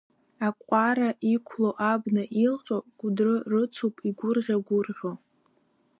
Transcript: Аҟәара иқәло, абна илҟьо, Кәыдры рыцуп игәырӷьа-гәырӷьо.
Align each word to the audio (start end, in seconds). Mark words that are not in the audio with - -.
Аҟәара 0.47 1.09
иқәло, 1.33 1.69
абна 1.91 2.23
илҟьо, 2.43 2.77
Кәыдры 2.99 3.35
рыцуп 3.51 3.95
игәырӷьа-гәырӷьо. 4.09 5.11